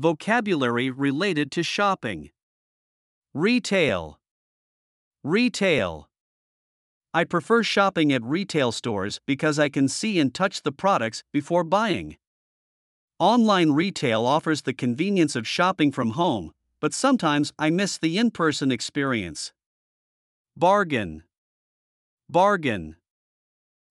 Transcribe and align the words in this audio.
Vocabulary 0.00 0.88
related 0.88 1.52
to 1.52 1.62
shopping. 1.62 2.30
Retail. 3.34 4.18
Retail. 5.22 6.08
I 7.12 7.24
prefer 7.24 7.62
shopping 7.62 8.10
at 8.10 8.22
retail 8.22 8.72
stores 8.72 9.20
because 9.26 9.58
I 9.58 9.68
can 9.68 9.88
see 9.88 10.18
and 10.18 10.32
touch 10.32 10.62
the 10.62 10.72
products 10.72 11.22
before 11.34 11.64
buying. 11.64 12.16
Online 13.18 13.72
retail 13.72 14.24
offers 14.24 14.62
the 14.62 14.72
convenience 14.72 15.36
of 15.36 15.46
shopping 15.46 15.92
from 15.92 16.12
home, 16.12 16.54
but 16.80 16.94
sometimes 16.94 17.52
I 17.58 17.68
miss 17.68 17.98
the 17.98 18.16
in 18.16 18.30
person 18.30 18.72
experience. 18.72 19.52
Bargain. 20.56 21.24
Bargain. 22.26 22.96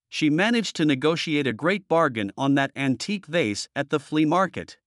She 0.09 0.31
managed 0.31 0.75
to 0.77 0.85
negotiate 0.85 1.45
a 1.45 1.53
great 1.53 1.88
bargain 1.88 2.31
on 2.35 2.55
that 2.55 2.71
antique 2.75 3.27
vase 3.27 3.69
at 3.75 3.91
the 3.91 3.99
flea 3.99 4.25
market. 4.25 4.78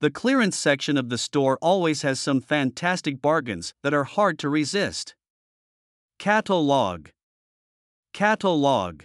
The 0.00 0.10
clearance 0.10 0.56
section 0.56 0.96
of 0.96 1.08
the 1.08 1.18
store 1.18 1.58
always 1.60 2.02
has 2.02 2.20
some 2.20 2.40
fantastic 2.40 3.20
bargains 3.20 3.74
that 3.82 3.92
are 3.92 4.04
hard 4.04 4.38
to 4.38 4.48
resist. 4.48 5.16
Catalog. 6.20 7.08
Catalog. 8.12 9.02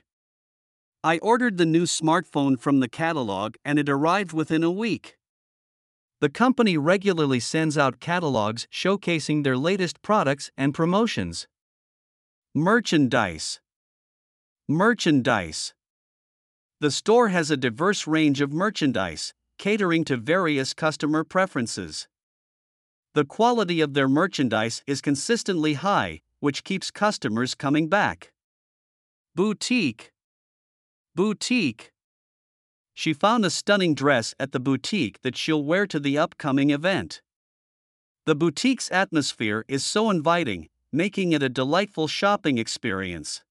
I 1.04 1.18
ordered 1.18 1.58
the 1.58 1.66
new 1.66 1.84
smartphone 1.84 2.60
from 2.60 2.80
the 2.80 2.88
catalog 2.88 3.56
and 3.66 3.80
it 3.80 3.90
arrived 3.90 4.34
within 4.34 4.64
a 4.64 4.70
week. 4.72 5.18
The 6.22 6.30
company 6.30 6.78
regularly 6.78 7.40
sends 7.40 7.78
out 7.78 8.00
catalogs 8.00 8.68
showcasing 8.72 9.44
their 9.44 9.58
latest 9.58 10.02
products 10.04 10.52
and 10.56 10.76
promotions. 10.76 11.48
Merchandise. 12.54 13.60
Merchandise. 14.70 15.74
The 16.80 16.92
store 16.92 17.30
has 17.30 17.50
a 17.50 17.58
diverse 17.58 18.06
range 18.06 18.42
of 18.42 18.54
merchandise, 18.54 19.34
catering 19.64 20.04
to 20.04 20.18
various 20.18 20.74
customer 20.74 21.24
preferences. 21.24 22.10
The 23.14 23.24
quality 23.24 23.80
of 23.80 23.94
their 23.94 24.10
merchandise 24.10 24.84
is 24.86 25.00
consistently 25.00 25.76
high, 25.76 26.20
which 26.42 26.66
keeps 26.66 26.92
customers 26.92 27.56
coming 27.56 27.88
back. 27.88 28.34
Boutique. 29.36 30.12
Boutique. 31.16 31.94
She 32.94 33.14
found 33.14 33.46
a 33.46 33.50
stunning 33.50 33.96
dress 33.96 34.36
at 34.38 34.52
the 34.52 34.60
boutique 34.60 35.22
that 35.22 35.38
she'll 35.38 35.64
wear 35.64 35.88
to 35.88 35.98
the 35.98 36.18
upcoming 36.18 36.70
event. 36.72 37.22
The 38.26 38.36
boutique's 38.36 38.92
atmosphere 38.92 39.64
is 39.70 39.86
so 39.86 40.10
inviting, 40.10 40.68
making 40.92 41.32
it 41.32 41.42
a 41.42 41.48
delightful 41.48 42.10
shopping 42.10 42.58
experience. 42.58 43.46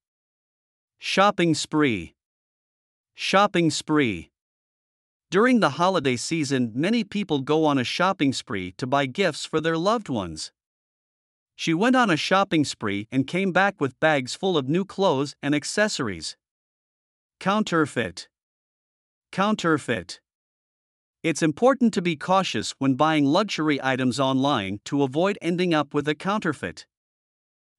Shopping 0.98 1.54
spree. 1.54 2.16
Shopping 3.14 3.70
spree. 3.70 4.31
During 5.32 5.60
the 5.60 5.80
holiday 5.80 6.16
season, 6.16 6.72
many 6.74 7.04
people 7.04 7.40
go 7.40 7.64
on 7.64 7.78
a 7.78 7.84
shopping 7.84 8.34
spree 8.34 8.72
to 8.72 8.86
buy 8.86 9.06
gifts 9.06 9.46
for 9.46 9.62
their 9.62 9.78
loved 9.78 10.10
ones. 10.10 10.52
She 11.56 11.72
went 11.72 11.96
on 11.96 12.10
a 12.10 12.18
shopping 12.18 12.66
spree 12.66 13.08
and 13.10 13.26
came 13.26 13.50
back 13.50 13.80
with 13.80 13.98
bags 13.98 14.34
full 14.34 14.58
of 14.58 14.68
new 14.68 14.84
clothes 14.84 15.34
and 15.42 15.54
accessories. 15.54 16.36
Counterfeit. 17.40 18.28
Counterfeit. 19.30 20.20
It's 21.22 21.42
important 21.42 21.94
to 21.94 22.02
be 22.02 22.14
cautious 22.14 22.74
when 22.78 22.96
buying 22.96 23.24
luxury 23.24 23.80
items 23.82 24.20
online 24.20 24.80
to 24.84 25.02
avoid 25.02 25.38
ending 25.40 25.72
up 25.72 25.94
with 25.94 26.06
a 26.08 26.14
counterfeit. 26.14 26.84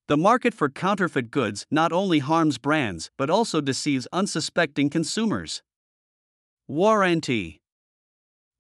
The 0.08 0.18
market 0.18 0.56
for 0.56 0.70
counterfeit 0.70 1.30
goods 1.30 1.68
not 1.70 1.92
only 1.92 2.18
harms 2.18 2.58
brands 2.58 3.12
but 3.16 3.30
also 3.30 3.62
deceives 3.62 4.08
unsuspecting 4.12 4.90
consumers. 4.90 5.62
Warranty. 6.73 7.61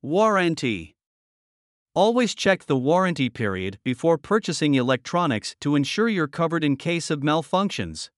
Warranty. 0.03 0.95
Always 1.95 2.35
check 2.35 2.65
the 2.65 2.77
warranty 2.77 3.27
period 3.27 3.79
before 3.83 4.19
purchasing 4.19 4.75
electronics 4.75 5.55
to 5.61 5.75
ensure 5.75 6.07
you're 6.07 6.27
covered 6.27 6.63
in 6.63 6.75
case 6.75 7.09
of 7.09 7.21
malfunctions. 7.21 8.11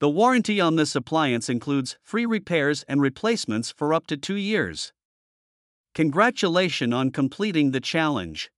The 0.00 0.08
warranty 0.08 0.62
on 0.62 0.76
this 0.76 0.96
appliance 0.96 1.50
includes 1.50 1.98
free 2.02 2.24
repairs 2.24 2.86
and 2.88 3.02
replacements 3.02 3.70
for 3.70 3.92
up 3.92 4.06
to 4.06 4.16
two 4.16 4.36
years. 4.36 4.94
Congratulations 5.94 6.94
on 6.94 7.10
completing 7.10 7.72
the 7.72 7.80
challenge. 7.80 8.50